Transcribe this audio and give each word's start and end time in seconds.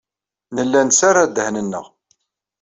Nella 0.55 0.81
nettarra 0.87 1.23
ddehn-nneɣ. 1.27 1.85